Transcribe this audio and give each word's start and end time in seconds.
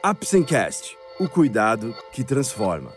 Apsencast, 0.00 0.96
o 1.18 1.28
cuidado 1.28 1.92
que 2.12 2.22
transforma. 2.22 2.92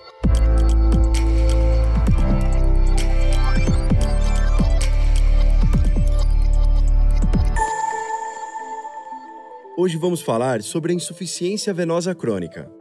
Hoje 9.75 9.97
vamos 9.97 10.21
falar 10.21 10.61
sobre 10.61 10.91
a 10.91 10.95
insuficiência 10.95 11.73
venosa 11.73 12.13
crônica. 12.13 12.71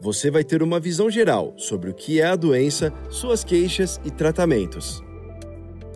Você 0.00 0.30
vai 0.30 0.44
ter 0.44 0.62
uma 0.62 0.78
visão 0.78 1.10
geral 1.10 1.52
sobre 1.56 1.90
o 1.90 1.94
que 1.94 2.20
é 2.20 2.26
a 2.26 2.36
doença, 2.36 2.92
suas 3.10 3.42
queixas 3.42 4.00
e 4.04 4.10
tratamentos. 4.12 5.02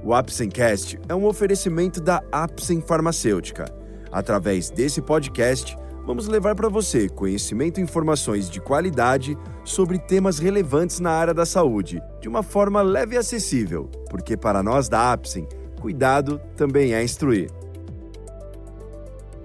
O 0.03 0.13
Apsencast 0.13 0.99
é 1.09 1.15
um 1.15 1.27
oferecimento 1.27 2.01
da 2.01 2.25
Apsen 2.33 2.81
Farmacêutica. 2.81 3.67
Através 4.11 4.69
desse 4.69 5.01
podcast, 5.01 5.77
vamos 6.07 6.27
levar 6.27 6.55
para 6.55 6.69
você 6.69 7.09
conhecimento 7.09 7.79
e 7.79 7.83
informações 7.83 8.51
de 8.51 8.61
qualidade 8.61 9.37
sobre 9.65 9.99
temas 9.99 10.39
relevantes 10.39 11.01
na 11.01 11.11
área 11.11 11.35
da 11.35 11.47
saúde, 11.47 12.01
de 12.21 12.29
uma 12.29 12.43
forma 12.43 12.83
leve 12.83 13.15
e 13.15 13.19
acessível, 13.19 13.89
porque 14.11 14.37
para 14.37 14.63
nós 14.63 14.89
da 14.89 15.13
Apsen, 15.13 15.47
cuidado 15.81 16.41
também 16.57 16.95
é 16.95 17.03
instruir. 17.03 17.51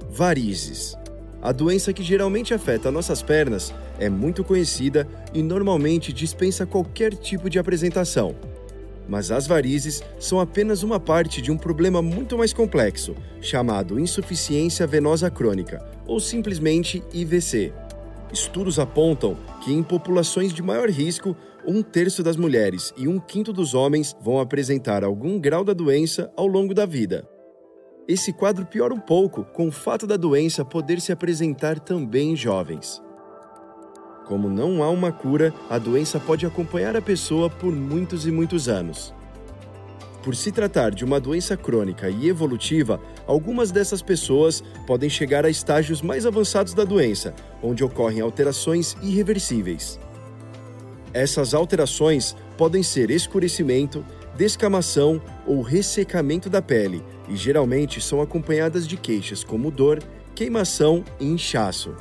Varizes. 0.10 0.98
A 1.42 1.52
doença 1.52 1.94
que 1.94 2.02
geralmente 2.02 2.54
afeta 2.54 2.92
nossas 2.92 3.22
pernas 3.22 3.74
é 4.00 4.10
muito 4.10 4.44
conhecida 4.44 5.08
e 5.34 5.44
normalmente 5.44 6.12
dispensa 6.12 6.66
qualquer 6.66 7.14
tipo 7.14 7.50
de 7.50 7.60
apresentação. 7.60 8.36
Mas 9.08 9.32
as 9.32 9.48
varizes 9.48 10.04
são 10.20 10.40
apenas 10.40 10.84
uma 10.84 11.00
parte 11.00 11.42
de 11.42 11.52
um 11.52 11.58
problema 11.58 12.02
muito 12.02 12.38
mais 12.38 12.52
complexo, 12.52 13.16
chamado 13.40 14.00
insuficiência 14.00 14.86
venosa 14.86 15.30
crônica, 15.30 15.84
ou 16.06 16.20
simplesmente 16.20 17.02
IVC. 17.14 17.74
Estudos 18.32 18.78
apontam 18.78 19.38
que 19.64 19.72
em 19.72 19.82
populações 19.82 20.52
de 20.52 20.62
maior 20.62 20.90
risco, 20.90 21.36
um 21.66 21.82
terço 21.82 22.22
das 22.22 22.36
mulheres 22.36 22.94
e 22.98 23.08
um 23.08 23.20
quinto 23.20 23.54
dos 23.54 23.74
homens 23.74 24.16
vão 24.22 24.40
apresentar 24.40 25.04
algum 25.04 25.40
grau 25.40 25.64
da 25.64 25.74
doença 25.74 26.32
ao 26.36 26.48
longo 26.48 26.74
da 26.74 26.86
vida. 26.86 27.28
Esse 28.08 28.32
quadro 28.32 28.66
piora 28.66 28.94
um 28.94 29.00
pouco 29.00 29.44
com 29.44 29.68
o 29.68 29.72
fato 29.72 30.08
da 30.08 30.16
doença 30.16 30.64
poder 30.64 31.02
se 31.02 31.12
apresentar 31.12 31.80
também 31.80 32.32
em 32.32 32.36
jovens. 32.36 33.02
Como 34.28 34.50
não 34.50 34.84
há 34.84 34.90
uma 34.90 35.12
cura, 35.12 35.54
a 35.70 35.78
doença 35.78 36.20
pode 36.20 36.46
acompanhar 36.46 36.96
a 36.98 37.02
pessoa 37.02 37.50
por 37.50 37.72
muitos 37.74 38.28
e 38.28 38.32
muitos 38.32 38.68
anos. 38.68 39.14
Por 40.22 40.36
se 40.36 40.52
tratar 40.52 40.92
de 40.92 41.06
uma 41.06 41.22
doença 41.22 41.56
crônica 41.56 42.10
e 42.10 42.28
evolutiva, 42.28 43.00
algumas 43.26 43.72
dessas 43.72 44.02
pessoas 44.02 44.62
podem 44.86 45.10
chegar 45.10 45.46
a 45.46 45.50
estágios 45.50 46.02
mais 46.02 46.26
avançados 46.26 46.74
da 46.74 46.84
doença, 46.84 47.34
onde 47.64 47.82
ocorrem 47.82 48.20
alterações 48.20 48.98
irreversíveis. 49.02 49.98
Essas 51.14 51.54
alterações 51.54 52.36
podem 52.58 52.84
ser 52.84 53.10
escurecimento, 53.10 54.04
descamação 54.36 55.22
ou 55.46 55.62
ressecamento 55.62 56.50
da 56.50 56.62
pele 56.62 57.02
e 57.30 57.36
geralmente 57.38 58.02
são 58.02 58.22
acompanhadas 58.22 58.86
de 58.86 58.98
queixas 58.98 59.46
como 59.46 59.72
dor, 59.72 60.04
queimação 60.36 61.06
e 61.18 61.26
inchaço. 61.26 61.96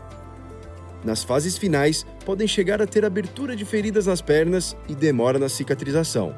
Nas 1.04 1.22
fases 1.22 1.56
finais, 1.56 2.04
podem 2.26 2.48
chegar 2.48 2.82
a 2.82 2.86
ter 2.88 3.04
abertura 3.04 3.54
de 3.54 3.64
feridas 3.64 4.06
nas 4.06 4.20
pernas 4.20 4.76
e 4.88 4.96
demora 4.96 5.38
na 5.38 5.48
cicatrização. 5.48 6.34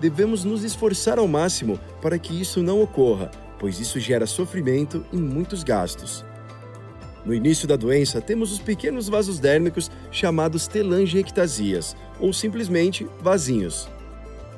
Devemos 0.00 0.42
nos 0.42 0.64
esforçar 0.64 1.18
ao 1.18 1.28
máximo 1.28 1.78
para 2.00 2.18
que 2.18 2.40
isso 2.40 2.62
não 2.62 2.80
ocorra, 2.80 3.30
pois 3.58 3.78
isso 3.78 4.00
gera 4.00 4.26
sofrimento 4.26 5.04
e 5.12 5.18
muitos 5.18 5.62
gastos. 5.62 6.24
No 7.26 7.34
início 7.34 7.68
da 7.68 7.76
doença, 7.76 8.22
temos 8.22 8.50
os 8.50 8.58
pequenos 8.58 9.06
vasos 9.06 9.38
dérmicos 9.38 9.90
chamados 10.10 10.66
telangiectasias, 10.66 11.94
ou 12.18 12.32
simplesmente 12.32 13.06
vasinhos. 13.20 13.88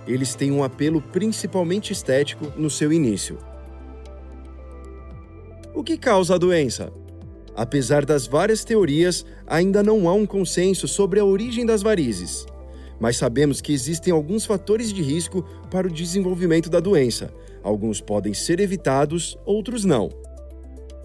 Eles 0.06 0.36
têm 0.36 0.52
um 0.52 0.62
apelo 0.62 1.02
principalmente 1.02 1.92
estético 1.92 2.52
no 2.56 2.70
seu 2.70 2.92
início. 2.92 3.38
O 5.74 5.82
que 5.82 5.98
causa 5.98 6.36
a 6.36 6.38
doença? 6.38 6.92
Apesar 7.58 8.04
das 8.04 8.24
várias 8.24 8.62
teorias, 8.62 9.26
ainda 9.44 9.82
não 9.82 10.08
há 10.08 10.14
um 10.14 10.24
consenso 10.24 10.86
sobre 10.86 11.18
a 11.18 11.24
origem 11.24 11.66
das 11.66 11.82
varizes. 11.82 12.46
Mas 13.00 13.16
sabemos 13.16 13.60
que 13.60 13.72
existem 13.72 14.12
alguns 14.12 14.46
fatores 14.46 14.92
de 14.92 15.02
risco 15.02 15.44
para 15.68 15.88
o 15.88 15.90
desenvolvimento 15.90 16.70
da 16.70 16.78
doença. 16.78 17.34
Alguns 17.60 18.00
podem 18.00 18.32
ser 18.32 18.60
evitados, 18.60 19.36
outros 19.44 19.84
não. 19.84 20.08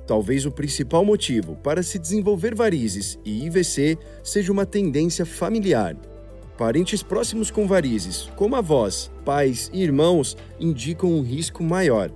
Talvez 0.05 0.45
o 0.45 0.51
principal 0.51 1.03
motivo 1.03 1.55
para 1.55 1.81
se 1.81 1.97
desenvolver 1.97 2.53
varizes 2.53 3.17
e 3.25 3.47
IVC 3.47 3.97
seja 4.23 4.51
uma 4.51 4.63
tendência 4.63 5.25
familiar. 5.25 5.97
Parentes 6.55 7.01
próximos 7.01 7.49
com 7.49 7.65
varizes, 7.65 8.29
como 8.35 8.55
avós, 8.55 9.09
pais 9.25 9.71
e 9.73 9.81
irmãos, 9.81 10.37
indicam 10.59 11.11
um 11.11 11.23
risco 11.23 11.63
maior 11.63 12.11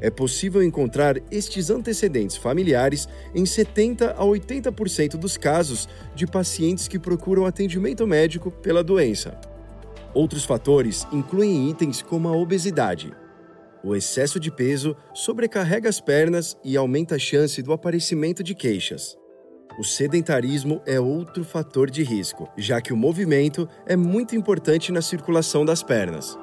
é 0.00 0.10
possível 0.10 0.62
encontrar 0.62 1.16
estes 1.30 1.70
antecedentes 1.70 2.36
familiares 2.36 3.08
em 3.34 3.44
70 3.44 4.12
a 4.12 4.24
80% 4.24 5.16
dos 5.16 5.36
casos 5.36 5.88
de 6.14 6.26
pacientes 6.26 6.88
que 6.88 6.98
procuram 6.98 7.46
atendimento 7.46 8.06
médico 8.06 8.50
pela 8.50 8.82
doença. 8.82 9.38
Outros 10.14 10.44
fatores 10.44 11.06
incluem 11.12 11.70
itens 11.70 12.02
como 12.02 12.28
a 12.28 12.36
obesidade. 12.36 13.12
O 13.84 13.94
excesso 13.94 14.40
de 14.40 14.50
peso 14.50 14.96
sobrecarrega 15.14 15.88
as 15.88 16.00
pernas 16.00 16.56
e 16.64 16.76
aumenta 16.76 17.14
a 17.14 17.18
chance 17.18 17.62
do 17.62 17.72
aparecimento 17.72 18.42
de 18.42 18.54
queixas. 18.54 19.16
O 19.78 19.84
sedentarismo 19.84 20.82
é 20.84 20.98
outro 20.98 21.44
fator 21.44 21.88
de 21.88 22.02
risco, 22.02 22.48
já 22.56 22.80
que 22.80 22.92
o 22.92 22.96
movimento 22.96 23.68
é 23.86 23.94
muito 23.94 24.34
importante 24.34 24.90
na 24.90 25.00
circulação 25.00 25.64
das 25.64 25.84
pernas. 25.84 26.36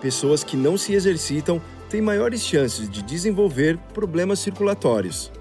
Pessoas 0.00 0.42
que 0.42 0.56
não 0.56 0.78
se 0.78 0.94
exercitam 0.94 1.60
têm 1.90 2.00
maiores 2.00 2.42
chances 2.42 2.88
de 2.88 3.02
desenvolver 3.02 3.76
problemas 3.92 4.38
circulatórios. 4.38 5.32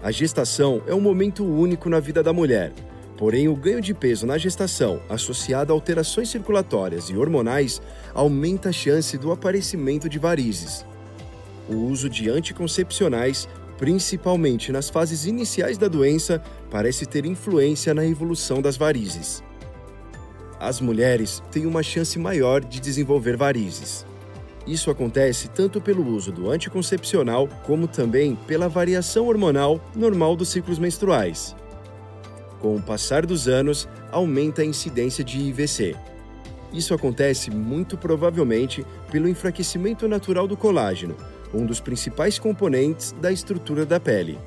A 0.00 0.12
gestação 0.12 0.80
é 0.86 0.94
um 0.94 1.00
momento 1.00 1.44
único 1.44 1.90
na 1.90 1.98
vida 1.98 2.22
da 2.22 2.32
mulher, 2.32 2.72
porém, 3.18 3.48
o 3.48 3.56
ganho 3.56 3.80
de 3.80 3.92
peso 3.92 4.24
na 4.24 4.38
gestação, 4.38 5.02
associado 5.10 5.72
a 5.72 5.76
alterações 5.76 6.30
circulatórias 6.30 7.10
e 7.10 7.16
hormonais, 7.16 7.82
aumenta 8.14 8.68
a 8.68 8.72
chance 8.72 9.18
do 9.18 9.32
aparecimento 9.32 10.08
de 10.08 10.18
varizes. 10.18 10.86
O 11.68 11.74
uso 11.74 12.08
de 12.08 12.30
anticoncepcionais, 12.30 13.48
principalmente 13.76 14.70
nas 14.70 14.88
fases 14.88 15.26
iniciais 15.26 15.76
da 15.76 15.88
doença, 15.88 16.40
parece 16.70 17.04
ter 17.04 17.26
influência 17.26 17.92
na 17.92 18.06
evolução 18.06 18.62
das 18.62 18.76
varizes. 18.76 19.42
As 20.58 20.80
mulheres 20.80 21.42
têm 21.50 21.66
uma 21.66 21.82
chance 21.82 22.18
maior 22.18 22.64
de 22.64 22.80
desenvolver 22.80 23.36
varizes. 23.36 24.06
Isso 24.66 24.90
acontece 24.90 25.48
tanto 25.48 25.80
pelo 25.80 26.06
uso 26.06 26.30
do 26.30 26.50
anticoncepcional, 26.50 27.48
como 27.64 27.88
também 27.88 28.36
pela 28.46 28.68
variação 28.68 29.26
hormonal 29.26 29.80
normal 29.94 30.36
dos 30.36 30.50
ciclos 30.50 30.78
menstruais. 30.78 31.56
Com 32.60 32.76
o 32.76 32.82
passar 32.82 33.24
dos 33.24 33.48
anos, 33.48 33.88
aumenta 34.12 34.62
a 34.62 34.64
incidência 34.64 35.24
de 35.24 35.38
IVC. 35.38 35.96
Isso 36.72 36.94
acontece 36.94 37.50
muito 37.50 37.96
provavelmente 37.96 38.84
pelo 39.10 39.28
enfraquecimento 39.28 40.06
natural 40.06 40.46
do 40.46 40.56
colágeno, 40.56 41.16
um 41.52 41.64
dos 41.64 41.80
principais 41.80 42.38
componentes 42.38 43.12
da 43.20 43.32
estrutura 43.32 43.84
da 43.84 43.98
pele. 43.98 44.38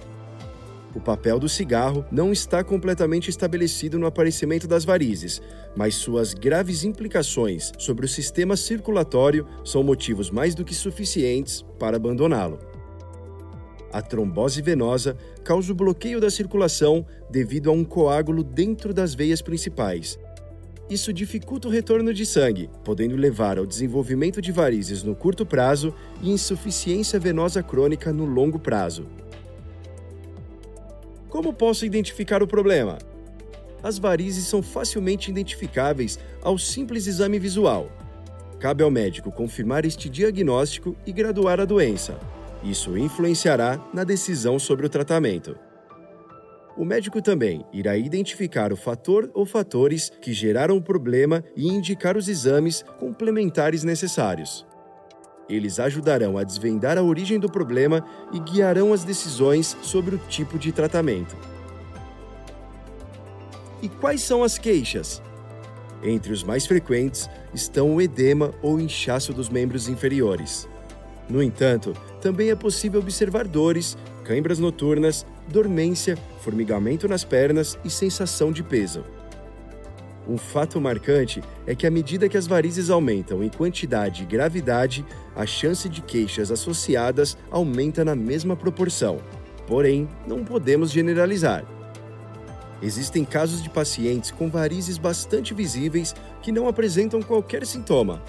O 0.95 0.99
papel 0.99 1.39
do 1.39 1.49
cigarro 1.49 2.05
não 2.11 2.31
está 2.31 2.63
completamente 2.63 3.29
estabelecido 3.29 3.97
no 3.97 4.05
aparecimento 4.05 4.67
das 4.67 4.85
varizes, 4.85 5.41
mas 5.75 5.95
suas 5.95 6.33
graves 6.35 6.83
implicações 6.83 7.71
sobre 7.79 8.05
o 8.05 8.09
sistema 8.09 8.55
circulatório 8.55 9.47
são 9.65 9.81
motivos 9.81 10.29
mais 10.29 10.53
do 10.53 10.63
que 10.63 10.75
suficientes 10.75 11.65
para 11.79 11.97
abandoná-lo. 11.97 12.59
A 13.91 14.01
trombose 14.01 14.61
venosa 14.61 15.17
causa 15.43 15.71
o 15.71 15.75
bloqueio 15.75 16.19
da 16.19 16.29
circulação 16.29 17.05
devido 17.29 17.69
a 17.69 17.73
um 17.73 17.83
coágulo 17.83 18.43
dentro 18.43 18.93
das 18.93 19.13
veias 19.13 19.41
principais. 19.41 20.19
Isso 20.89 21.13
dificulta 21.13 21.67
o 21.67 21.71
retorno 21.71 22.13
de 22.13 22.25
sangue, 22.25 22.69
podendo 22.83 23.15
levar 23.15 23.57
ao 23.57 23.65
desenvolvimento 23.65 24.41
de 24.41 24.51
varizes 24.51 25.01
no 25.01 25.15
curto 25.15 25.45
prazo 25.45 25.93
e 26.21 26.29
insuficiência 26.29 27.19
venosa 27.19 27.63
crônica 27.63 28.11
no 28.11 28.25
longo 28.25 28.59
prazo. 28.59 29.07
Como 31.33 31.51
posso 31.51 31.83
identificar 31.83 32.43
o 32.43 32.47
problema? 32.47 32.99
As 33.81 33.97
varizes 33.97 34.45
são 34.45 34.61
facilmente 34.61 35.31
identificáveis 35.31 36.19
ao 36.43 36.59
simples 36.59 37.07
exame 37.07 37.39
visual. 37.39 37.89
Cabe 38.59 38.83
ao 38.83 38.91
médico 38.91 39.31
confirmar 39.31 39.83
este 39.83 40.07
diagnóstico 40.11 40.95
e 41.07 41.11
graduar 41.11 41.59
a 41.59 41.65
doença. 41.65 42.19
Isso 42.63 42.95
influenciará 42.95 43.83
na 43.91 44.03
decisão 44.03 44.59
sobre 44.59 44.85
o 44.85 44.89
tratamento. 44.89 45.57
O 46.77 46.85
médico 46.85 47.19
também 47.19 47.65
irá 47.73 47.97
identificar 47.97 48.71
o 48.71 48.77
fator 48.77 49.27
ou 49.33 49.43
fatores 49.43 50.11
que 50.21 50.33
geraram 50.33 50.77
o 50.77 50.83
problema 50.83 51.43
e 51.55 51.67
indicar 51.67 52.15
os 52.15 52.27
exames 52.27 52.85
complementares 52.99 53.83
necessários. 53.83 54.67
Eles 55.49 55.79
ajudarão 55.79 56.37
a 56.37 56.43
desvendar 56.43 56.97
a 56.97 57.03
origem 57.03 57.39
do 57.39 57.49
problema 57.49 58.03
e 58.31 58.39
guiarão 58.39 58.93
as 58.93 59.03
decisões 59.03 59.77
sobre 59.81 60.15
o 60.15 60.17
tipo 60.29 60.57
de 60.57 60.71
tratamento. 60.71 61.35
E 63.81 63.89
quais 63.89 64.21
são 64.21 64.43
as 64.43 64.57
queixas? 64.57 65.21
Entre 66.01 66.31
os 66.31 66.43
mais 66.43 66.65
frequentes 66.65 67.29
estão 67.53 67.95
o 67.95 68.01
edema 68.01 68.51
ou 68.61 68.79
inchaço 68.79 69.33
dos 69.33 69.49
membros 69.49 69.87
inferiores. 69.87 70.67
No 71.29 71.41
entanto, 71.41 71.93
também 72.21 72.49
é 72.49 72.55
possível 72.55 72.99
observar 72.99 73.47
dores, 73.47 73.97
câimbras 74.23 74.59
noturnas, 74.59 75.25
dormência, 75.47 76.17
formigamento 76.41 77.07
nas 77.07 77.23
pernas 77.23 77.77
e 77.83 77.89
sensação 77.89 78.51
de 78.51 78.63
peso. 78.63 79.03
Um 80.27 80.37
fato 80.37 80.79
marcante 80.79 81.43
é 81.67 81.75
que 81.75 81.85
à 81.85 81.91
medida 81.91 82.29
que 82.29 82.37
as 82.37 82.47
varizes 82.47 82.89
aumentam 82.89 83.43
em 83.43 83.49
quantidade 83.49 84.23
e 84.23 84.25
gravidade, 84.25 85.05
a 85.35 85.45
chance 85.45 85.89
de 85.89 86.01
queixas 86.01 86.49
associadas 86.49 87.37
aumenta 87.51 88.05
na 88.05 88.15
mesma 88.15 88.55
proporção. 88.55 89.19
Porém, 89.67 90.07
não 90.25 90.43
podemos 90.43 90.91
generalizar. 90.91 91.65
Existem 92.81 93.23
casos 93.23 93.61
de 93.61 93.69
pacientes 93.69 94.31
com 94.31 94.49
varizes 94.49 94.97
bastante 94.97 95.53
visíveis 95.53 96.13
que 96.41 96.51
não 96.51 96.67
apresentam 96.67 97.21
qualquer 97.21 97.65
sintoma. 97.65 98.21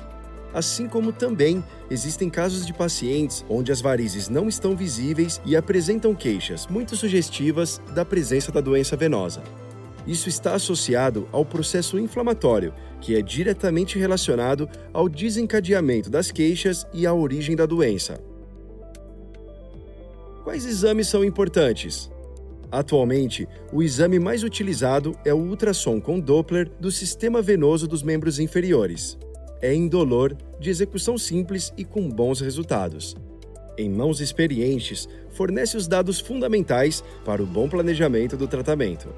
Assim 0.52 0.86
como 0.86 1.12
também 1.12 1.62
existem 1.90 2.30
casos 2.30 2.64
de 2.64 2.72
pacientes 2.72 3.44
onde 3.48 3.72
as 3.72 3.80
varizes 3.80 4.28
não 4.28 4.48
estão 4.48 4.76
visíveis 4.76 5.40
e 5.44 5.56
apresentam 5.56 6.14
queixas 6.14 6.68
muito 6.68 6.94
sugestivas 6.96 7.80
da 7.92 8.04
presença 8.04 8.52
da 8.52 8.60
doença 8.60 8.96
venosa. 8.96 9.42
Isso 10.06 10.28
está 10.28 10.54
associado 10.54 11.28
ao 11.32 11.44
processo 11.44 11.98
inflamatório, 11.98 12.74
que 13.00 13.16
é 13.16 13.22
diretamente 13.22 13.98
relacionado 13.98 14.68
ao 14.92 15.08
desencadeamento 15.08 16.10
das 16.10 16.30
queixas 16.30 16.86
e 16.92 17.06
à 17.06 17.14
origem 17.14 17.56
da 17.56 17.64
doença. 17.64 18.20
Quais 20.42 20.66
exames 20.66 21.08
são 21.08 21.24
importantes? 21.24 22.10
Atualmente, 22.70 23.48
o 23.72 23.82
exame 23.82 24.18
mais 24.18 24.42
utilizado 24.42 25.16
é 25.24 25.32
o 25.32 25.38
ultrassom 25.38 26.00
com 26.00 26.20
Doppler 26.20 26.70
do 26.80 26.90
sistema 26.90 27.40
venoso 27.40 27.86
dos 27.86 28.02
membros 28.02 28.38
inferiores. 28.38 29.16
É 29.62 29.72
indolor, 29.72 30.36
de 30.60 30.70
execução 30.70 31.16
simples 31.16 31.72
e 31.78 31.84
com 31.84 32.08
bons 32.08 32.40
resultados. 32.40 33.16
Em 33.78 33.88
mãos 33.88 34.20
experientes, 34.20 35.08
fornece 35.30 35.76
os 35.76 35.88
dados 35.88 36.20
fundamentais 36.20 37.02
para 37.24 37.42
o 37.42 37.46
bom 37.46 37.68
planejamento 37.68 38.36
do 38.36 38.46
tratamento. 38.46 39.08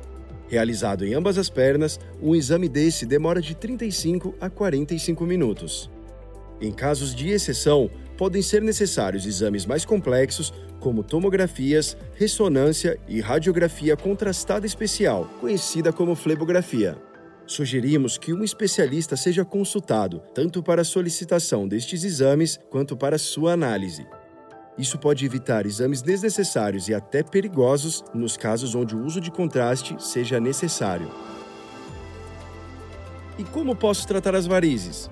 Realizado 0.48 1.04
em 1.04 1.14
ambas 1.14 1.38
as 1.38 1.50
pernas, 1.50 1.98
um 2.22 2.34
exame 2.34 2.68
desse 2.68 3.04
demora 3.04 3.40
de 3.40 3.54
35 3.54 4.34
a 4.40 4.48
45 4.48 5.24
minutos. 5.24 5.90
Em 6.60 6.72
casos 6.72 7.14
de 7.14 7.30
exceção, 7.30 7.90
podem 8.16 8.40
ser 8.40 8.62
necessários 8.62 9.26
exames 9.26 9.66
mais 9.66 9.84
complexos, 9.84 10.52
como 10.80 11.02
tomografias, 11.02 11.96
ressonância 12.14 12.98
e 13.08 13.20
radiografia 13.20 13.96
contrastada 13.96 14.66
especial, 14.66 15.28
conhecida 15.40 15.92
como 15.92 16.14
flebografia. 16.14 16.96
Sugerimos 17.46 18.18
que 18.18 18.32
um 18.32 18.42
especialista 18.42 19.16
seja 19.16 19.44
consultado 19.44 20.20
tanto 20.34 20.62
para 20.62 20.82
a 20.82 20.84
solicitação 20.84 21.66
destes 21.68 22.02
exames 22.04 22.58
quanto 22.70 22.96
para 22.96 23.18
sua 23.18 23.52
análise. 23.52 24.06
Isso 24.78 24.98
pode 24.98 25.24
evitar 25.24 25.64
exames 25.64 26.02
desnecessários 26.02 26.88
e 26.88 26.94
até 26.94 27.22
perigosos 27.22 28.04
nos 28.12 28.36
casos 28.36 28.74
onde 28.74 28.94
o 28.94 29.04
uso 29.04 29.20
de 29.20 29.30
contraste 29.30 29.96
seja 29.98 30.38
necessário. 30.38 31.10
E 33.38 33.44
como 33.44 33.74
posso 33.74 34.06
tratar 34.06 34.34
as 34.34 34.46
varizes? 34.46 35.10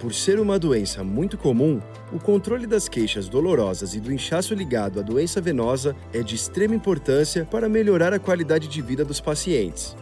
Por 0.00 0.12
ser 0.12 0.38
uma 0.38 0.58
doença 0.58 1.02
muito 1.02 1.38
comum, 1.38 1.80
o 2.12 2.18
controle 2.18 2.66
das 2.66 2.88
queixas 2.88 3.28
dolorosas 3.28 3.94
e 3.94 4.00
do 4.00 4.12
inchaço 4.12 4.54
ligado 4.54 5.00
à 5.00 5.02
doença 5.02 5.40
venosa 5.40 5.96
é 6.12 6.22
de 6.22 6.34
extrema 6.34 6.74
importância 6.74 7.44
para 7.44 7.68
melhorar 7.68 8.12
a 8.12 8.18
qualidade 8.18 8.68
de 8.68 8.82
vida 8.82 9.04
dos 9.04 9.20
pacientes. 9.20 9.96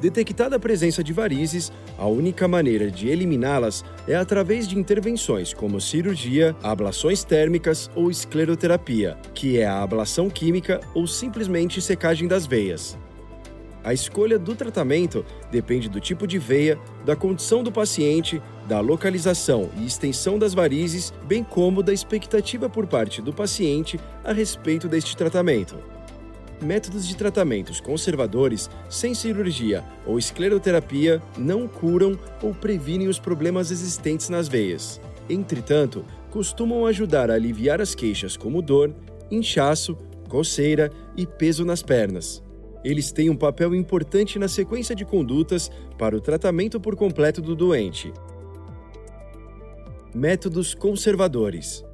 Detectada 0.00 0.56
a 0.56 0.58
presença 0.58 1.02
de 1.02 1.12
varizes, 1.12 1.72
a 1.96 2.06
única 2.06 2.46
maneira 2.46 2.90
de 2.90 3.08
eliminá-las 3.08 3.84
é 4.06 4.14
através 4.14 4.68
de 4.68 4.78
intervenções 4.78 5.54
como 5.54 5.80
cirurgia, 5.80 6.54
ablações 6.62 7.24
térmicas 7.24 7.90
ou 7.94 8.10
escleroterapia, 8.10 9.16
que 9.32 9.58
é 9.58 9.66
a 9.66 9.82
ablação 9.82 10.28
química 10.28 10.80
ou 10.94 11.06
simplesmente 11.06 11.80
secagem 11.80 12.28
das 12.28 12.46
veias. 12.46 12.98
A 13.82 13.92
escolha 13.92 14.38
do 14.38 14.54
tratamento 14.54 15.24
depende 15.50 15.90
do 15.90 16.00
tipo 16.00 16.26
de 16.26 16.38
veia, 16.38 16.78
da 17.04 17.14
condição 17.14 17.62
do 17.62 17.70
paciente, 17.70 18.42
da 18.66 18.80
localização 18.80 19.70
e 19.76 19.84
extensão 19.84 20.38
das 20.38 20.54
varizes, 20.54 21.12
bem 21.26 21.44
como 21.44 21.82
da 21.82 21.92
expectativa 21.92 22.68
por 22.68 22.86
parte 22.86 23.20
do 23.20 23.32
paciente 23.32 24.00
a 24.24 24.32
respeito 24.32 24.88
deste 24.88 25.14
tratamento 25.14 25.93
métodos 26.62 27.06
de 27.06 27.16
tratamentos 27.16 27.80
conservadores, 27.80 28.70
sem 28.88 29.14
cirurgia 29.14 29.84
ou 30.06 30.18
escleroterapia, 30.18 31.22
não 31.36 31.66
curam 31.66 32.18
ou 32.42 32.54
previnem 32.54 33.08
os 33.08 33.18
problemas 33.18 33.70
existentes 33.70 34.28
nas 34.28 34.48
veias. 34.48 35.00
Entretanto, 35.28 36.04
costumam 36.30 36.86
ajudar 36.86 37.30
a 37.30 37.34
aliviar 37.34 37.80
as 37.80 37.94
queixas 37.94 38.36
como 38.36 38.60
dor, 38.60 38.94
inchaço, 39.30 39.96
coceira 40.28 40.90
e 41.16 41.26
peso 41.26 41.64
nas 41.64 41.82
pernas. 41.82 42.42
Eles 42.84 43.10
têm 43.10 43.30
um 43.30 43.36
papel 43.36 43.74
importante 43.74 44.38
na 44.38 44.46
sequência 44.46 44.94
de 44.94 45.04
condutas 45.04 45.70
para 45.96 46.16
o 46.16 46.20
tratamento 46.20 46.78
por 46.78 46.94
completo 46.94 47.40
do 47.40 47.56
doente. 47.56 48.12
Métodos 50.14 50.74
conservadores. 50.74 51.84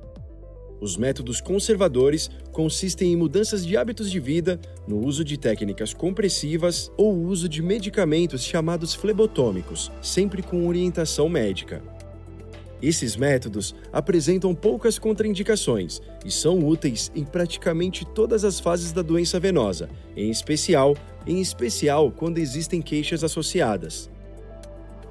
Os 0.80 0.96
métodos 0.96 1.40
conservadores 1.40 2.30
consistem 2.52 3.12
em 3.12 3.16
mudanças 3.16 3.66
de 3.66 3.76
hábitos 3.76 4.10
de 4.10 4.18
vida, 4.18 4.58
no 4.88 5.04
uso 5.04 5.22
de 5.22 5.36
técnicas 5.36 5.92
compressivas 5.92 6.90
ou 6.96 7.14
uso 7.14 7.48
de 7.48 7.62
medicamentos 7.62 8.42
chamados 8.42 8.94
flebotômicos, 8.94 9.92
sempre 10.00 10.42
com 10.42 10.66
orientação 10.66 11.28
médica. 11.28 11.82
Esses 12.82 13.14
métodos 13.14 13.74
apresentam 13.92 14.54
poucas 14.54 14.98
contraindicações 14.98 16.00
e 16.24 16.30
são 16.30 16.66
úteis 16.66 17.12
em 17.14 17.24
praticamente 17.24 18.06
todas 18.06 18.42
as 18.42 18.58
fases 18.58 18.90
da 18.90 19.02
doença 19.02 19.38
venosa, 19.38 19.90
em 20.16 20.30
especial, 20.30 20.96
em 21.26 21.40
especial 21.42 22.10
quando 22.10 22.38
existem 22.38 22.80
queixas 22.80 23.22
associadas. 23.22 24.08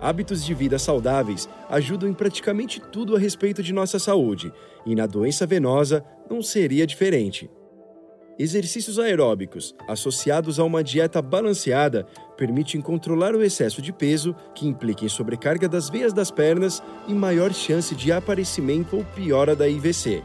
Hábitos 0.01 0.45
de 0.45 0.53
vida 0.53 0.79
saudáveis 0.79 1.49
ajudam 1.69 2.09
em 2.09 2.13
praticamente 2.13 2.79
tudo 2.79 3.15
a 3.15 3.19
respeito 3.19 3.61
de 3.61 3.73
nossa 3.73 3.99
saúde, 3.99 4.51
e 4.85 4.95
na 4.95 5.05
doença 5.05 5.45
venosa 5.45 6.03
não 6.29 6.41
seria 6.41 6.87
diferente. 6.87 7.49
Exercícios 8.37 8.97
aeróbicos, 8.97 9.75
associados 9.85 10.57
a 10.57 10.63
uma 10.63 10.81
dieta 10.81 11.21
balanceada, 11.21 12.07
permitem 12.37 12.79
controlar 12.79 13.35
o 13.35 13.43
excesso 13.43 13.81
de 13.81 13.91
peso, 13.91 14.33
que 14.55 14.65
implica 14.65 15.03
em 15.03 15.09
sobrecarga 15.09 15.67
das 15.67 15.89
veias 15.89 16.13
das 16.13 16.31
pernas 16.31 16.81
e 17.05 17.13
maior 17.13 17.53
chance 17.53 17.93
de 17.93 18.13
aparecimento 18.13 18.95
ou 18.95 19.03
piora 19.03 19.53
da 19.53 19.67
IVC. 19.67 20.23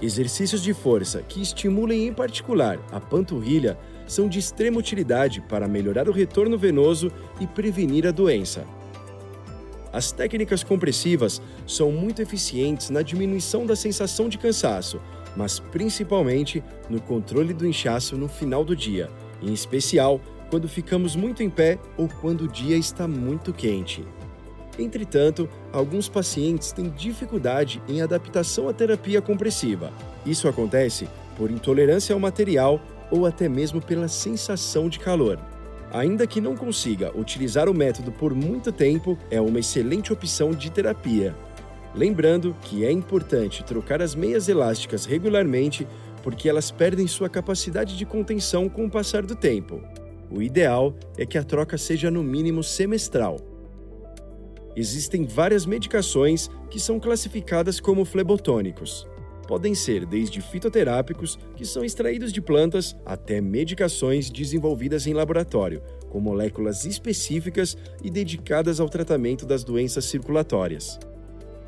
Exercícios 0.00 0.62
de 0.62 0.72
força 0.72 1.22
que 1.22 1.42
estimulem 1.42 2.06
em 2.06 2.14
particular 2.14 2.78
a 2.90 2.98
panturrilha 2.98 3.76
são 4.06 4.26
de 4.26 4.38
extrema 4.38 4.78
utilidade 4.78 5.42
para 5.42 5.68
melhorar 5.68 6.08
o 6.08 6.12
retorno 6.12 6.56
venoso 6.56 7.12
e 7.38 7.46
prevenir 7.46 8.06
a 8.06 8.10
doença. 8.10 8.64
As 9.92 10.12
técnicas 10.12 10.62
compressivas 10.62 11.40
são 11.66 11.90
muito 11.90 12.20
eficientes 12.20 12.90
na 12.90 13.02
diminuição 13.02 13.64
da 13.64 13.74
sensação 13.74 14.28
de 14.28 14.38
cansaço, 14.38 15.00
mas 15.36 15.58
principalmente 15.58 16.62
no 16.88 17.00
controle 17.00 17.54
do 17.54 17.66
inchaço 17.66 18.16
no 18.16 18.28
final 18.28 18.64
do 18.64 18.76
dia, 18.76 19.10
em 19.42 19.52
especial 19.52 20.20
quando 20.50 20.68
ficamos 20.68 21.14
muito 21.14 21.42
em 21.42 21.50
pé 21.50 21.78
ou 21.96 22.08
quando 22.08 22.42
o 22.42 22.48
dia 22.48 22.76
está 22.76 23.06
muito 23.06 23.52
quente. 23.52 24.04
Entretanto, 24.78 25.48
alguns 25.72 26.08
pacientes 26.08 26.70
têm 26.70 26.88
dificuldade 26.90 27.82
em 27.88 28.00
adaptação 28.00 28.68
à 28.68 28.72
terapia 28.72 29.20
compressiva. 29.20 29.92
Isso 30.24 30.48
acontece 30.48 31.08
por 31.36 31.50
intolerância 31.50 32.12
ao 32.12 32.20
material 32.20 32.80
ou 33.10 33.26
até 33.26 33.48
mesmo 33.48 33.80
pela 33.80 34.06
sensação 34.06 34.88
de 34.88 34.98
calor. 34.98 35.38
Ainda 35.92 36.26
que 36.26 36.40
não 36.40 36.54
consiga 36.54 37.16
utilizar 37.18 37.68
o 37.68 37.74
método 37.74 38.12
por 38.12 38.34
muito 38.34 38.70
tempo, 38.70 39.18
é 39.30 39.40
uma 39.40 39.60
excelente 39.60 40.12
opção 40.12 40.50
de 40.50 40.70
terapia. 40.70 41.34
Lembrando 41.94 42.54
que 42.62 42.84
é 42.84 42.92
importante 42.92 43.64
trocar 43.64 44.02
as 44.02 44.14
meias 44.14 44.48
elásticas 44.48 45.06
regularmente 45.06 45.86
porque 46.22 46.48
elas 46.48 46.70
perdem 46.70 47.06
sua 47.06 47.28
capacidade 47.28 47.96
de 47.96 48.04
contenção 48.04 48.68
com 48.68 48.84
o 48.84 48.90
passar 48.90 49.24
do 49.24 49.34
tempo. 49.34 49.80
O 50.30 50.42
ideal 50.42 50.94
é 51.16 51.24
que 51.24 51.38
a 51.38 51.42
troca 51.42 51.78
seja 51.78 52.10
no 52.10 52.22
mínimo 52.22 52.62
semestral. 52.62 53.38
Existem 54.76 55.24
várias 55.24 55.64
medicações 55.64 56.50
que 56.70 56.78
são 56.78 57.00
classificadas 57.00 57.80
como 57.80 58.04
flebotônicos 58.04 59.06
podem 59.48 59.74
ser 59.74 60.04
desde 60.04 60.42
fitoterápicos, 60.42 61.38
que 61.56 61.64
são 61.64 61.82
extraídos 61.82 62.34
de 62.34 62.40
plantas, 62.40 62.94
até 63.04 63.40
medicações 63.40 64.28
desenvolvidas 64.28 65.06
em 65.06 65.14
laboratório, 65.14 65.82
com 66.10 66.20
moléculas 66.20 66.84
específicas 66.84 67.76
e 68.04 68.10
dedicadas 68.10 68.78
ao 68.78 68.90
tratamento 68.90 69.46
das 69.46 69.64
doenças 69.64 70.04
circulatórias. 70.04 71.00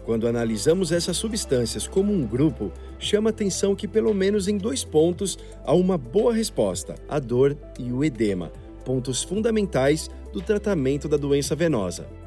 Quando 0.05 0.29
analisamos 0.29 0.93
essas 0.93 1.17
substâncias 1.17 1.89
como 1.89 2.13
um 2.13 2.27
grupo, 2.27 2.71
chama 2.99 3.31
atenção 3.31 3.75
que, 3.75 3.89
pelo 3.89 4.13
menos 4.13 4.47
em 4.47 4.59
dois 4.59 4.85
pontos, 4.85 5.39
há 5.65 5.75
uma 5.75 5.97
boa 5.97 6.35
resposta: 6.35 6.97
a 7.09 7.19
dor 7.19 7.57
e 7.79 7.91
o 7.93 8.05
edema, 8.05 8.53
pontos 8.85 9.23
fundamentais 9.23 10.11
do 10.33 10.43
tratamento 10.43 11.09
da 11.09 11.17
doença 11.17 11.55
venosa. 11.55 12.20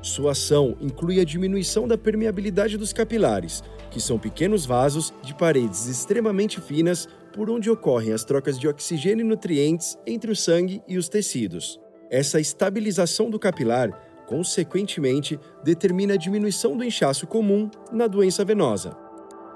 Sua 0.00 0.32
ação 0.32 0.76
inclui 0.80 1.20
a 1.20 1.24
diminuição 1.24 1.88
da 1.88 1.98
permeabilidade 1.98 2.76
dos 2.76 2.92
capilares, 2.92 3.62
que 3.90 4.00
são 4.00 4.18
pequenos 4.18 4.64
vasos 4.64 5.12
de 5.22 5.34
paredes 5.34 5.86
extremamente 5.86 6.60
finas 6.60 7.08
por 7.32 7.50
onde 7.50 7.70
ocorrem 7.70 8.12
as 8.12 8.24
trocas 8.24 8.58
de 8.58 8.68
oxigênio 8.68 9.24
e 9.24 9.28
nutrientes 9.28 9.98
entre 10.06 10.30
o 10.30 10.36
sangue 10.36 10.82
e 10.86 10.96
os 10.96 11.08
tecidos. 11.08 11.80
Essa 12.10 12.40
estabilização 12.40 13.28
do 13.28 13.38
capilar, 13.38 13.90
consequentemente, 14.26 15.38
determina 15.64 16.14
a 16.14 16.16
diminuição 16.16 16.76
do 16.76 16.84
inchaço 16.84 17.26
comum 17.26 17.70
na 17.92 18.06
doença 18.06 18.44
venosa. 18.44 18.96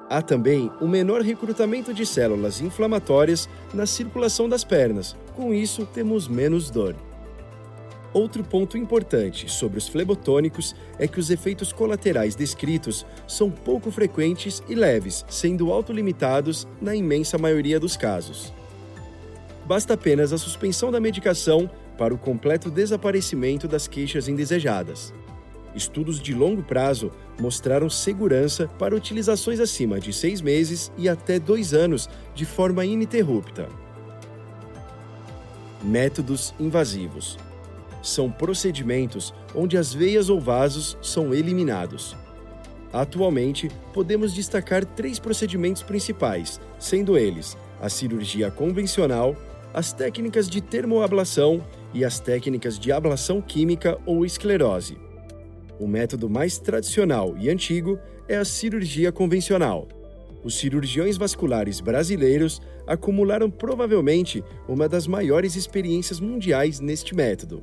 Há 0.09 0.21
também 0.21 0.71
um 0.81 0.89
menor 0.89 1.23
recrutamento 1.23 1.95
de 1.95 2.05
células 2.05 2.61
inflamatórias 2.61 3.49
na 3.73 3.87
circulação 3.87 4.49
das 4.49 4.65
pernas, 4.65 5.17
com 5.35 5.55
isso 5.55 5.87
temos 5.87 6.29
menos 6.29 6.69
dor. 6.69 6.95
Outro 8.15 8.45
ponto 8.45 8.77
importante 8.77 9.51
sobre 9.51 9.79
os 9.79 9.89
flebotônicos 9.89 10.77
é 10.99 11.09
que 11.09 11.19
os 11.19 11.31
efeitos 11.31 11.73
colaterais 11.73 12.35
descritos 12.35 13.07
são 13.27 13.51
pouco 13.51 13.91
frequentes 13.91 14.63
e 14.69 14.75
leves, 14.75 15.25
sendo 15.31 15.73
autolimitados 15.73 16.69
na 16.81 16.95
imensa 16.95 17.39
maioria 17.39 17.81
dos 17.81 17.97
casos. 17.97 18.53
Basta 19.65 19.95
apenas 19.95 20.31
a 20.33 20.39
suspensão 20.39 20.91
da 20.91 21.01
medicação 21.01 21.71
para 21.97 22.13
o 22.13 22.19
completo 22.19 22.71
desaparecimento 22.71 23.67
das 23.67 23.89
queixas 23.89 24.29
indesejadas. 24.29 25.15
Estudos 25.75 26.21
de 26.21 26.35
longo 26.35 26.63
prazo 26.63 27.11
mostraram 27.41 27.89
segurança 27.89 28.69
para 28.79 28.95
utilizações 28.95 29.59
acima 29.59 29.99
de 29.99 30.13
seis 30.13 30.43
meses 30.43 30.93
e 30.99 31.09
até 31.09 31.39
dois 31.39 31.73
anos 31.73 32.11
de 32.35 32.45
forma 32.45 32.85
ininterrupta. 32.85 33.71
Métodos 35.83 36.53
invasivos 36.61 37.39
são 38.03 38.31
procedimentos 38.31 39.33
onde 39.55 39.79
as 39.79 39.95
veias 39.95 40.29
ou 40.29 40.41
vasos 40.41 40.99
são 41.01 41.33
eliminados. 41.33 42.17
Atualmente, 42.93 43.71
podemos 43.95 44.35
destacar 44.35 44.85
três 44.85 45.19
procedimentos 45.19 45.83
principais, 45.83 46.61
sendo 46.79 47.17
eles 47.17 47.57
a 47.81 47.89
cirurgia 47.89 48.51
convencional, 48.51 49.35
as 49.73 49.93
técnicas 49.93 50.49
de 50.49 50.61
termoablação 50.61 51.65
e 51.95 52.05
as 52.05 52.21
técnicas 52.21 52.79
de 52.79 52.93
ablação 52.93 53.41
química 53.41 53.99
ou 54.05 54.27
esclerose. 54.27 54.99
O 55.81 55.87
método 55.87 56.29
mais 56.29 56.59
tradicional 56.59 57.35
e 57.39 57.49
antigo 57.49 57.99
é 58.29 58.37
a 58.37 58.45
cirurgia 58.45 59.11
convencional. 59.11 59.89
Os 60.45 60.57
cirurgiões 60.57 61.17
vasculares 61.17 61.81
brasileiros 61.81 62.61
acumularam 62.87 63.51
provavelmente 63.51 64.45
uma 64.69 64.89
das 64.89 65.07
maiores 65.07 65.57
experiências 65.57 66.21
mundiais 66.21 66.81
neste 66.81 67.15
método. 67.15 67.63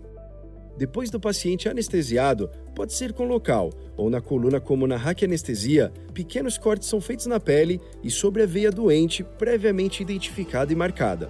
Depois 0.80 1.10
do 1.10 1.20
paciente 1.20 1.68
anestesiado, 1.68 2.50
pode 2.74 2.94
ser 2.94 3.12
com 3.12 3.26
local 3.26 3.70
ou 3.98 4.10
na 4.10 4.22
coluna, 4.22 4.62
como 4.62 4.88
na 4.88 4.96
raquianestesia, 4.96 5.92
pequenos 6.14 6.58
cortes 6.58 6.88
são 6.88 7.02
feitos 7.02 7.26
na 7.26 7.38
pele 7.38 7.82
e 8.02 8.10
sobre 8.10 8.44
a 8.44 8.46
veia 8.46 8.72
doente 8.72 9.22
previamente 9.22 10.02
identificada 10.02 10.72
e 10.72 10.78
marcada. 10.78 11.30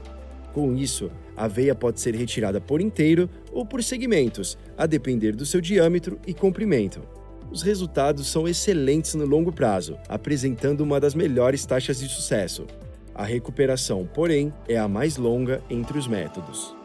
Com 0.54 0.76
isso, 0.76 1.10
a 1.36 1.48
veia 1.48 1.74
pode 1.74 2.00
ser 2.00 2.14
retirada 2.14 2.62
por 2.62 2.80
inteiro 2.80 3.28
ou 3.52 3.66
por 3.66 3.82
segmentos, 3.82 4.56
a 4.78 4.86
depender 4.86 5.36
do 5.36 5.48
seu 5.48 5.60
diâmetro 5.60 6.20
e 6.28 6.34
comprimento. 6.34 7.02
Os 7.50 7.64
resultados 7.64 8.28
são 8.28 8.48
excelentes 8.48 9.16
no 9.16 9.26
longo 9.26 9.52
prazo, 9.52 9.98
apresentando 10.08 10.82
uma 10.82 11.00
das 11.00 11.16
melhores 11.16 11.66
taxas 11.66 12.00
de 12.00 12.08
sucesso. 12.08 12.68
A 13.16 13.24
recuperação, 13.24 14.08
porém, 14.14 14.54
é 14.68 14.78
a 14.78 14.88
mais 14.88 15.18
longa 15.18 15.60
entre 15.72 15.98
os 15.98 16.08
métodos. 16.08 16.78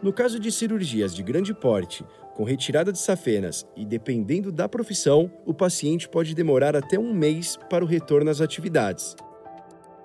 No 0.00 0.12
caso 0.12 0.38
de 0.38 0.52
cirurgias 0.52 1.12
de 1.12 1.24
grande 1.24 1.52
porte, 1.52 2.04
com 2.36 2.44
retirada 2.44 2.92
de 2.92 3.00
safenas 3.00 3.66
e 3.76 3.84
dependendo 3.84 4.52
da 4.52 4.68
profissão, 4.68 5.28
o 5.44 5.52
paciente 5.52 6.08
pode 6.08 6.36
demorar 6.36 6.76
até 6.76 6.96
um 6.96 7.12
mês 7.12 7.58
para 7.68 7.84
o 7.84 7.88
retorno 7.88 8.30
às 8.30 8.40
atividades. 8.40 9.16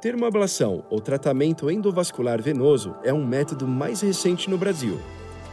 Termoablação 0.01 0.83
ou 0.89 0.99
tratamento 0.99 1.69
endovascular 1.69 2.41
venoso 2.41 2.95
é 3.03 3.13
um 3.13 3.23
método 3.23 3.67
mais 3.67 4.01
recente 4.01 4.49
no 4.49 4.57
Brasil. 4.57 4.99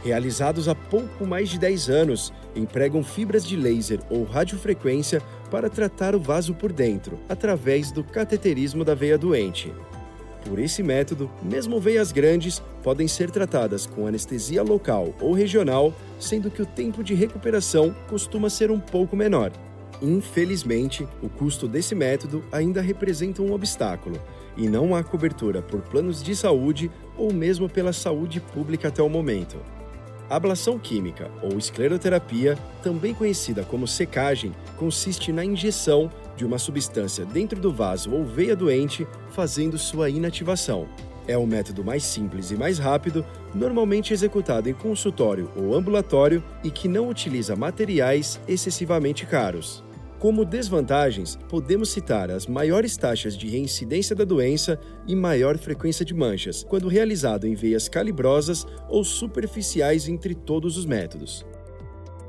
Realizados 0.03 0.67
há 0.67 0.73
pouco 0.73 1.27
mais 1.27 1.47
de 1.47 1.59
10 1.59 1.89
anos, 1.91 2.33
empregam 2.55 3.03
fibras 3.03 3.45
de 3.45 3.55
laser 3.55 3.99
ou 4.09 4.23
radiofrequência 4.23 5.21
para 5.51 5.69
tratar 5.69 6.15
o 6.15 6.19
vaso 6.19 6.55
por 6.55 6.73
dentro, 6.73 7.19
através 7.29 7.91
do 7.91 8.03
cateterismo 8.03 8.83
da 8.83 8.95
veia 8.95 9.19
doente. 9.19 9.71
Por 10.45 10.59
esse 10.59 10.81
método, 10.81 11.29
mesmo 11.41 11.79
veias 11.79 12.11
grandes 12.11 12.61
podem 12.83 13.07
ser 13.07 13.29
tratadas 13.29 13.85
com 13.85 14.07
anestesia 14.07 14.63
local 14.63 15.13
ou 15.21 15.33
regional, 15.33 15.93
sendo 16.19 16.49
que 16.49 16.61
o 16.61 16.65
tempo 16.65 17.03
de 17.03 17.13
recuperação 17.13 17.95
costuma 18.09 18.49
ser 18.49 18.71
um 18.71 18.79
pouco 18.79 19.15
menor. 19.15 19.51
Infelizmente, 20.01 21.07
o 21.21 21.29
custo 21.29 21.67
desse 21.67 21.93
método 21.93 22.43
ainda 22.51 22.81
representa 22.81 23.41
um 23.41 23.53
obstáculo, 23.53 24.19
e 24.57 24.67
não 24.67 24.95
há 24.95 25.03
cobertura 25.03 25.61
por 25.61 25.81
planos 25.81 26.23
de 26.23 26.35
saúde 26.35 26.91
ou 27.15 27.31
mesmo 27.31 27.69
pela 27.69 27.93
saúde 27.93 28.39
pública 28.39 28.87
até 28.87 29.01
o 29.01 29.09
momento. 29.09 29.57
Ablação 30.29 30.79
química 30.79 31.29
ou 31.41 31.57
escleroterapia, 31.57 32.57
também 32.81 33.13
conhecida 33.13 33.63
como 33.63 33.87
secagem, 33.87 34.53
consiste 34.77 35.31
na 35.31 35.45
injeção 35.45 36.09
de 36.41 36.45
uma 36.45 36.57
substância 36.57 37.23
dentro 37.23 37.59
do 37.61 37.71
vaso 37.71 38.11
ou 38.11 38.25
veia 38.25 38.55
doente, 38.55 39.07
fazendo 39.29 39.77
sua 39.77 40.09
inativação. 40.09 40.89
É 41.27 41.37
o 41.37 41.45
método 41.45 41.83
mais 41.83 42.03
simples 42.03 42.49
e 42.49 42.55
mais 42.55 42.79
rápido, 42.79 43.23
normalmente 43.53 44.11
executado 44.11 44.67
em 44.67 44.73
consultório 44.73 45.51
ou 45.55 45.75
ambulatório 45.75 46.43
e 46.63 46.71
que 46.71 46.87
não 46.87 47.07
utiliza 47.07 47.55
materiais 47.55 48.41
excessivamente 48.47 49.23
caros. 49.23 49.83
Como 50.17 50.43
desvantagens, 50.43 51.37
podemos 51.47 51.89
citar 51.89 52.31
as 52.31 52.47
maiores 52.47 52.97
taxas 52.97 53.37
de 53.37 53.47
reincidência 53.47 54.15
da 54.15 54.23
doença 54.23 54.79
e 55.07 55.15
maior 55.15 55.59
frequência 55.59 56.03
de 56.03 56.15
manchas, 56.15 56.63
quando 56.63 56.87
realizado 56.87 57.45
em 57.45 57.53
veias 57.53 57.87
calibrosas 57.87 58.65
ou 58.89 59.03
superficiais 59.03 60.09
entre 60.09 60.33
todos 60.33 60.75
os 60.75 60.87
métodos. 60.87 61.45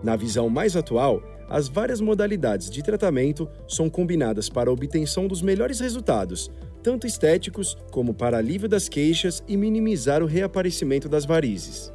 Na 0.03 0.17
visão 0.17 0.51
mais 0.51 0.77
atual, 0.77 1.23
as 1.53 1.69
várias 1.69 2.01
modalidades 2.01 2.71
de 2.71 2.83
tratamento 2.83 3.47
são 3.69 3.91
combinadas 3.91 4.49
para 4.49 4.71
a 4.71 4.73
obtenção 4.73 5.29
dos 5.29 5.43
melhores 5.43 5.81
resultados, 5.81 6.51
tanto 6.83 7.07
estéticos 7.07 7.77
como 7.91 8.15
para 8.15 8.39
alívio 8.39 8.67
das 8.67 8.89
queixas 8.89 9.45
e 9.47 9.55
minimizar 9.55 10.23
o 10.23 10.27
reaparecimento 10.27 11.11
das 11.11 11.27
varizes. 11.27 11.93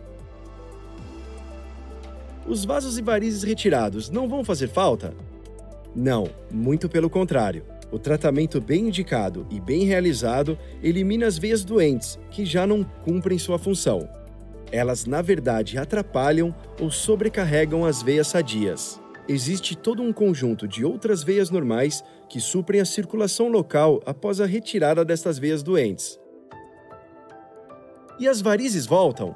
Os 2.48 2.66
vasos 2.66 3.00
e 3.00 3.02
varizes 3.02 3.42
retirados 3.42 4.12
não 4.12 4.30
vão 4.30 4.46
fazer 4.46 4.68
falta? 4.68 5.12
Não, 5.96 6.30
muito 6.52 6.88
pelo 6.88 7.10
contrário. 7.10 7.66
O 7.92 7.98
tratamento 7.98 8.62
bem 8.62 8.90
indicado 8.90 9.48
e 9.50 9.60
bem 9.60 9.86
realizado 9.86 10.56
elimina 10.84 11.26
as 11.26 11.40
veias 11.40 11.66
doentes, 11.66 12.20
que 12.30 12.46
já 12.46 12.68
não 12.68 12.84
cumprem 12.84 13.40
sua 13.40 13.58
função. 13.58 14.08
Elas, 14.72 15.08
na 15.08 15.24
verdade, 15.24 15.80
atrapalham 15.80 16.54
ou 16.80 16.92
sobrecarregam 16.92 17.84
as 17.86 18.04
veias 18.04 18.28
sadias. 18.28 19.02
Existe 19.30 19.76
todo 19.76 20.02
um 20.02 20.14
conjunto 20.14 20.66
de 20.66 20.86
outras 20.86 21.22
veias 21.22 21.50
normais 21.50 22.02
que 22.30 22.40
suprem 22.40 22.80
a 22.80 22.86
circulação 22.86 23.50
local 23.50 24.02
após 24.06 24.40
a 24.40 24.46
retirada 24.46 25.04
destas 25.04 25.38
veias 25.38 25.62
doentes. 25.62 26.18
E 28.18 28.28
as 28.28 28.40
varizes 28.40 28.86
voltam? 28.86 29.36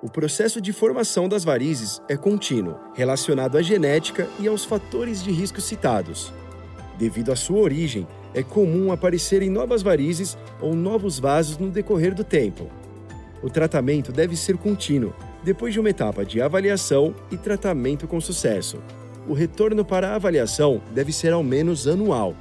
O 0.00 0.08
processo 0.08 0.62
de 0.62 0.72
formação 0.72 1.28
das 1.28 1.44
varizes 1.44 2.00
é 2.08 2.16
contínuo, 2.16 2.76
relacionado 2.94 3.58
à 3.58 3.62
genética 3.62 4.26
e 4.40 4.48
aos 4.48 4.64
fatores 4.64 5.22
de 5.22 5.30
risco 5.30 5.60
citados. 5.60 6.32
Devido 6.98 7.30
à 7.30 7.36
sua 7.36 7.58
origem, 7.58 8.08
é 8.32 8.42
comum 8.42 8.90
aparecerem 8.90 9.50
novas 9.50 9.82
varizes 9.82 10.38
ou 10.58 10.74
novos 10.74 11.18
vasos 11.18 11.58
no 11.58 11.70
decorrer 11.70 12.14
do 12.14 12.24
tempo. 12.24 12.70
O 13.42 13.50
tratamento 13.50 14.10
deve 14.10 14.36
ser 14.36 14.56
contínuo, 14.56 15.12
depois 15.44 15.74
de 15.74 15.80
uma 15.80 15.90
etapa 15.90 16.24
de 16.24 16.40
avaliação 16.40 17.14
e 17.30 17.36
tratamento 17.36 18.08
com 18.08 18.20
sucesso. 18.20 18.78
O 19.28 19.34
retorno 19.34 19.84
para 19.84 20.08
a 20.08 20.14
avaliação 20.14 20.80
deve 20.94 21.12
ser 21.12 21.34
ao 21.34 21.42
menos 21.42 21.86
anual. 21.86 22.34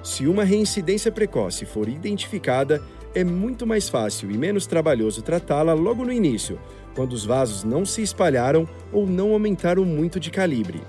Se 0.00 0.28
uma 0.28 0.44
reincidência 0.44 1.10
precoce 1.10 1.66
for 1.66 1.88
identificada, 1.88 2.80
é 3.12 3.24
muito 3.24 3.66
mais 3.66 3.88
fácil 3.88 4.30
e 4.30 4.38
menos 4.38 4.64
trabalhoso 4.64 5.22
tratá-la 5.22 5.74
logo 5.74 6.04
no 6.04 6.12
início, 6.12 6.56
quando 6.94 7.14
os 7.14 7.24
vasos 7.24 7.64
não 7.64 7.84
se 7.84 8.00
espalharam 8.00 8.68
ou 8.92 9.08
não 9.08 9.32
aumentaram 9.32 9.84
muito 9.84 10.20
de 10.20 10.30
calibre. 10.30 10.80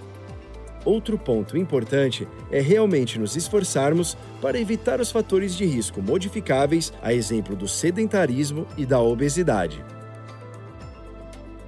Outro 0.86 1.18
ponto 1.18 1.58
importante 1.58 2.28
é 2.52 2.62
realmente 2.62 3.18
nos 3.18 3.36
esforçarmos 3.36 4.16
para 4.42 4.60
evitar 4.60 5.02
os 5.02 5.12
fatores 5.12 5.56
de 5.56 5.66
risco 5.66 6.04
modificáveis, 6.04 6.94
a 7.02 7.14
exemplo 7.14 7.56
do 7.56 7.68
sedentarismo 7.68 8.68
e 8.78 8.86
da 8.86 9.00
obesidade. 9.00 9.84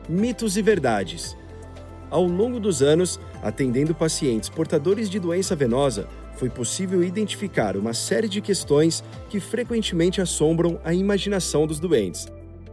Mitos 0.08 0.58
e 0.58 0.62
verdades. 0.62 1.36
Ao 2.14 2.24
longo 2.28 2.60
dos 2.60 2.84
anos, 2.84 3.20
atendendo 3.42 3.96
pacientes 3.96 4.48
portadores 4.48 5.10
de 5.10 5.20
doença 5.20 5.56
venosa, 5.56 6.08
foi 6.36 6.48
possível 6.48 7.04
identificar 7.04 7.76
uma 7.76 7.92
série 7.92 8.30
de 8.30 8.40
questões 8.40 9.04
que 9.32 9.40
frequentemente 9.40 10.22
assombram 10.22 10.80
a 10.84 10.94
imaginação 10.94 11.66
dos 11.66 11.80
doentes. 11.80 12.28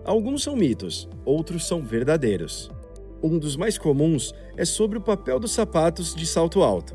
Alguns 0.04 0.42
são 0.42 0.54
mitos, 0.54 1.09
outros 1.25 1.66
são 1.66 1.80
verdadeiros. 1.80 2.70
Um 3.23 3.38
dos 3.38 3.56
mais 3.56 3.78
comuns 3.78 4.35
é 4.59 4.66
sobre 4.66 4.99
o 4.99 5.00
papel 5.00 5.40
dos 5.40 5.52
sapatos 5.52 6.14
de 6.14 6.26
salto 6.26 6.62
alto. 6.62 6.94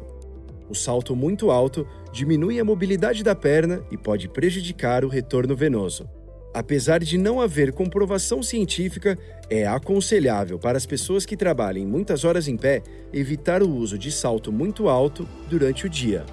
O 0.70 0.76
salto 0.76 1.16
muito 1.16 1.50
alto 1.50 1.88
diminui 2.14 2.60
a 2.60 2.64
mobilidade 2.64 3.24
da 3.24 3.34
perna 3.34 3.84
e 3.90 3.98
pode 3.98 4.30
prejudicar 4.30 5.04
o 5.04 5.08
retorno 5.08 5.56
venoso. 5.56 6.08
Apesar 6.56 7.04
de 7.04 7.18
não 7.18 7.42
haver 7.42 7.74
comprovação 7.74 8.42
científica, 8.42 9.20
é 9.50 9.68
aconselhável 9.68 10.58
para 10.58 10.78
as 10.78 10.86
pessoas 10.86 11.26
que 11.26 11.36
trabalhem 11.36 11.86
muitas 11.86 12.24
horas 12.24 12.48
em 12.48 12.56
pé 12.56 12.82
evitar 13.12 13.62
o 13.62 13.70
uso 13.70 13.98
de 13.98 14.10
salto 14.10 14.54
muito 14.54 14.88
alto 14.88 15.28
durante 15.50 15.86
o 15.86 15.90
dia. 15.90 16.26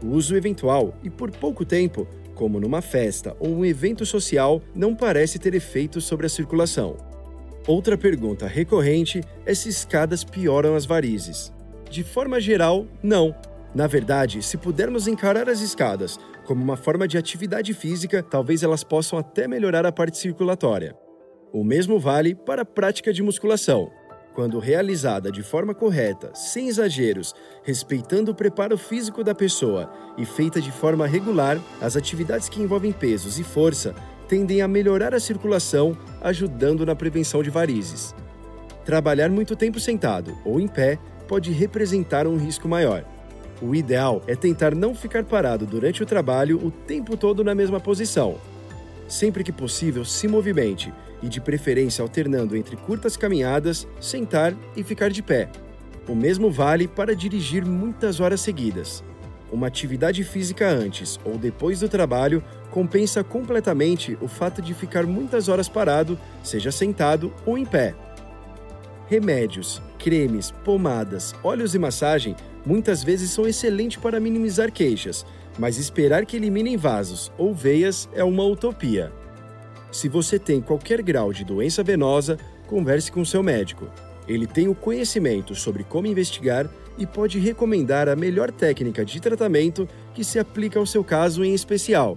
O 0.00 0.10
uso 0.10 0.36
eventual 0.36 0.94
e 1.02 1.10
por 1.10 1.32
pouco 1.32 1.64
tempo, 1.64 2.06
como 2.32 2.60
numa 2.60 2.80
festa 2.80 3.36
ou 3.40 3.48
um 3.48 3.64
evento 3.64 4.06
social, 4.06 4.62
não 4.72 4.94
parece 4.94 5.36
ter 5.36 5.52
efeito 5.52 6.00
sobre 6.00 6.26
a 6.26 6.30
circulação. 6.30 6.96
Outra 7.66 7.98
pergunta 7.98 8.46
recorrente 8.46 9.20
é 9.44 9.52
se 9.52 9.68
escadas 9.68 10.22
pioram 10.22 10.76
as 10.76 10.86
varizes. 10.86 11.52
De 11.90 12.04
forma 12.04 12.40
geral, 12.40 12.86
não. 13.02 13.34
Na 13.74 13.88
verdade, 13.88 14.44
se 14.44 14.56
pudermos 14.56 15.08
encarar 15.08 15.48
as 15.48 15.60
escadas 15.60 16.20
como 16.44 16.62
uma 16.62 16.76
forma 16.76 17.06
de 17.06 17.18
atividade 17.18 17.72
física, 17.74 18.22
talvez 18.22 18.62
elas 18.62 18.84
possam 18.84 19.18
até 19.18 19.46
melhorar 19.46 19.86
a 19.86 19.92
parte 19.92 20.18
circulatória. 20.18 20.96
O 21.52 21.64
mesmo 21.64 21.98
vale 21.98 22.34
para 22.34 22.62
a 22.62 22.64
prática 22.64 23.12
de 23.12 23.22
musculação. 23.22 23.90
Quando 24.34 24.60
realizada 24.60 25.30
de 25.32 25.42
forma 25.42 25.74
correta, 25.74 26.30
sem 26.34 26.68
exageros, 26.68 27.34
respeitando 27.64 28.30
o 28.30 28.34
preparo 28.34 28.78
físico 28.78 29.24
da 29.24 29.34
pessoa 29.34 29.92
e 30.16 30.24
feita 30.24 30.60
de 30.60 30.70
forma 30.70 31.06
regular, 31.06 31.58
as 31.80 31.96
atividades 31.96 32.48
que 32.48 32.62
envolvem 32.62 32.92
pesos 32.92 33.38
e 33.38 33.44
força 33.44 33.94
tendem 34.28 34.62
a 34.62 34.68
melhorar 34.68 35.12
a 35.12 35.20
circulação, 35.20 35.96
ajudando 36.20 36.86
na 36.86 36.94
prevenção 36.94 37.42
de 37.42 37.50
varizes. 37.50 38.14
Trabalhar 38.84 39.28
muito 39.28 39.56
tempo 39.56 39.80
sentado 39.80 40.38
ou 40.44 40.60
em 40.60 40.68
pé 40.68 40.98
pode 41.26 41.50
representar 41.50 42.26
um 42.26 42.36
risco 42.36 42.68
maior. 42.68 43.04
O 43.62 43.74
ideal 43.74 44.22
é 44.26 44.34
tentar 44.34 44.74
não 44.74 44.94
ficar 44.94 45.22
parado 45.24 45.66
durante 45.66 46.02
o 46.02 46.06
trabalho 46.06 46.58
o 46.64 46.70
tempo 46.70 47.16
todo 47.16 47.44
na 47.44 47.54
mesma 47.54 47.78
posição. 47.78 48.38
Sempre 49.06 49.44
que 49.44 49.52
possível, 49.52 50.04
se 50.04 50.26
movimente 50.26 50.92
e, 51.22 51.28
de 51.28 51.40
preferência, 51.40 52.02
alternando 52.02 52.56
entre 52.56 52.76
curtas 52.76 53.16
caminhadas, 53.16 53.86
sentar 54.00 54.54
e 54.74 54.82
ficar 54.82 55.10
de 55.10 55.22
pé. 55.22 55.50
O 56.08 56.14
mesmo 56.14 56.50
vale 56.50 56.88
para 56.88 57.14
dirigir 57.14 57.64
muitas 57.64 58.18
horas 58.18 58.40
seguidas. 58.40 59.04
Uma 59.52 59.66
atividade 59.66 60.24
física 60.24 60.68
antes 60.68 61.20
ou 61.24 61.36
depois 61.36 61.80
do 61.80 61.88
trabalho 61.88 62.42
compensa 62.70 63.22
completamente 63.22 64.16
o 64.20 64.28
fato 64.28 64.62
de 64.62 64.72
ficar 64.72 65.04
muitas 65.04 65.48
horas 65.48 65.68
parado, 65.68 66.18
seja 66.42 66.70
sentado 66.70 67.32
ou 67.44 67.58
em 67.58 67.66
pé. 67.66 67.94
Remédios, 69.08 69.82
cremes, 69.98 70.52
pomadas, 70.64 71.34
óleos 71.42 71.74
e 71.74 71.78
massagem 71.78 72.36
muitas 72.64 73.02
vezes 73.02 73.30
são 73.30 73.46
excelentes 73.46 74.00
para 74.00 74.20
minimizar 74.20 74.72
queixas, 74.72 75.24
mas 75.58 75.78
esperar 75.78 76.24
que 76.24 76.36
eliminem 76.36 76.76
vasos 76.76 77.32
ou 77.36 77.54
veias 77.54 78.08
é 78.14 78.24
uma 78.24 78.44
utopia. 78.44 79.12
Se 79.92 80.08
você 80.08 80.38
tem 80.38 80.60
qualquer 80.60 81.02
grau 81.02 81.32
de 81.32 81.44
doença 81.44 81.82
venosa, 81.82 82.38
converse 82.66 83.10
com 83.10 83.24
seu 83.24 83.42
médico. 83.42 83.88
Ele 84.28 84.46
tem 84.46 84.68
o 84.68 84.74
conhecimento 84.74 85.54
sobre 85.54 85.82
como 85.82 86.06
investigar 86.06 86.70
e 86.96 87.06
pode 87.06 87.38
recomendar 87.38 88.08
a 88.08 88.14
melhor 88.14 88.52
técnica 88.52 89.04
de 89.04 89.20
tratamento 89.20 89.88
que 90.14 90.22
se 90.22 90.38
aplica 90.38 90.78
ao 90.78 90.86
seu 90.86 91.02
caso 91.02 91.44
em 91.44 91.54
especial. 91.54 92.16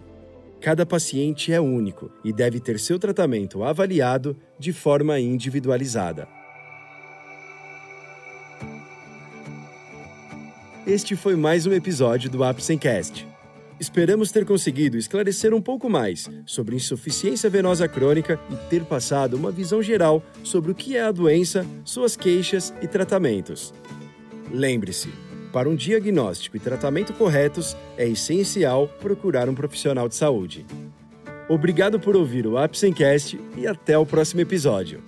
Cada 0.62 0.85
paciente 0.85 1.51
é 1.51 1.59
único 1.59 2.12
e 2.23 2.31
deve 2.31 2.59
ter 2.59 2.79
seu 2.79 3.00
tratamento 3.00 3.63
avaliado 3.63 4.38
de 4.59 4.71
forma 4.71 5.19
individualizada. 5.19 6.42
Este 10.86 11.15
foi 11.15 11.38
mais 11.38 11.65
um 11.65 11.72
episódio 11.72 12.30
do 12.30 12.43
Apsencast. 12.43 13.26
Esperamos 13.80 14.34
ter 14.34 14.46
conseguido 14.46 14.98
esclarecer 14.98 15.54
um 15.54 15.62
pouco 15.62 15.89
mais 15.89 16.30
sobre 16.46 16.76
insuficiência 16.76 17.50
venosa 17.50 17.88
crônica 17.88 18.38
e 18.52 18.56
ter 18.69 18.84
passado 18.84 19.36
uma 19.36 19.50
visão 19.50 19.82
geral 19.82 20.22
sobre 20.43 20.72
o 20.72 20.76
que 20.76 20.98
é 20.98 21.02
a 21.02 21.12
doença, 21.12 21.65
suas 21.86 22.17
queixas 22.17 22.74
e 22.82 22.88
tratamentos. 22.88 23.74
Lembre-se, 24.52 25.08
para 25.54 25.69
um 25.69 25.76
diagnóstico 25.76 26.58
e 26.58 26.60
tratamento 26.60 27.13
corretos, 27.13 27.78
é 27.98 28.06
essencial 28.06 28.89
procurar 29.00 29.48
um 29.48 29.56
profissional 29.56 30.10
de 30.10 30.15
saúde. 30.15 30.65
Obrigado 31.48 31.98
por 31.98 32.13
ouvir 32.13 32.46
o 32.46 32.58
Apsencast 32.58 33.39
e 33.56 33.65
até 33.65 33.98
o 33.98 34.06
próximo 34.06 34.41
episódio. 34.41 35.02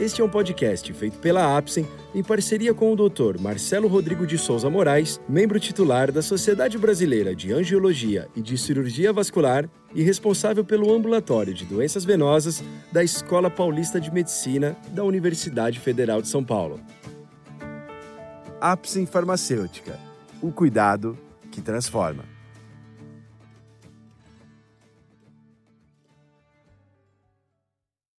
Este 0.00 0.22
é 0.22 0.24
um 0.24 0.30
podcast 0.30 0.90
feito 0.94 1.18
pela 1.18 1.58
Apsen 1.58 1.86
em 2.14 2.22
parceria 2.22 2.72
com 2.72 2.90
o 2.90 2.96
Dr. 2.96 3.38
Marcelo 3.38 3.86
Rodrigo 3.86 4.26
de 4.26 4.38
Souza 4.38 4.70
Moraes, 4.70 5.20
membro 5.28 5.60
titular 5.60 6.10
da 6.10 6.22
Sociedade 6.22 6.78
Brasileira 6.78 7.36
de 7.36 7.52
Angiologia 7.52 8.26
e 8.34 8.40
de 8.40 8.56
Cirurgia 8.56 9.12
Vascular 9.12 9.68
e 9.94 10.02
responsável 10.02 10.64
pelo 10.64 10.90
ambulatório 10.90 11.52
de 11.52 11.66
doenças 11.66 12.02
venosas 12.02 12.64
da 12.90 13.04
Escola 13.04 13.50
Paulista 13.50 14.00
de 14.00 14.10
Medicina 14.10 14.74
da 14.88 15.04
Universidade 15.04 15.78
Federal 15.78 16.22
de 16.22 16.28
São 16.28 16.42
Paulo. 16.42 16.80
Apsen 18.58 19.04
Farmacêutica. 19.04 20.00
O 20.40 20.50
cuidado 20.50 21.18
que 21.50 21.60
transforma. 21.60 22.39